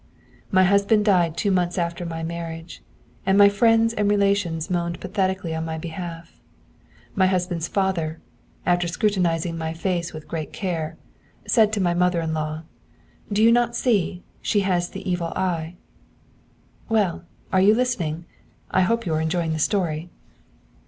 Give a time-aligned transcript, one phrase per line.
[0.49, 2.81] My husband died two months after my marriage,
[3.23, 6.41] and my friends and relations moaned pathetically on my behalf.
[7.13, 8.19] My husband's father,
[8.65, 10.97] after scrutinising my face with great care,
[11.47, 12.63] said to my mother in law:
[13.31, 15.75] "Do you not see, she has the evil eye?"
[16.89, 17.23] Well,
[17.53, 18.25] are you listening?
[18.71, 20.09] I hope you are enjoying the story?'